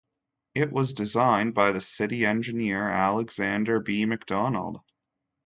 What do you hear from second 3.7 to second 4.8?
B. McDonald.